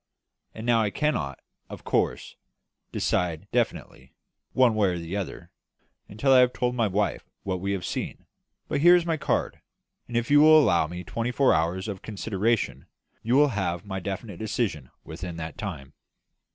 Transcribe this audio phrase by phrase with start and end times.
[0.55, 1.39] And now I cannot,
[1.69, 2.35] of course,
[2.91, 4.15] decide definitely,
[4.51, 5.51] one way or the other,
[6.09, 8.25] until I have told my wife what we have seen;
[8.67, 9.61] but here is my card;
[10.07, 12.87] and if you will allow me twenty four hours for consideration,
[13.21, 15.93] you shall have my definite decision within that time."